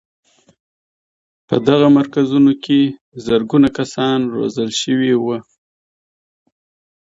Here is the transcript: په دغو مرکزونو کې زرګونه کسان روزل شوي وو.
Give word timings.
په 1.47 1.55
دغو 1.67 1.87
مرکزونو 1.99 2.51
کې 2.63 2.79
زرګونه 3.25 3.69
کسان 3.77 4.19
روزل 4.35 4.69
شوي 4.81 5.13
وو. 5.23 5.37